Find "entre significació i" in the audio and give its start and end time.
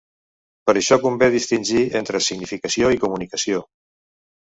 2.01-3.01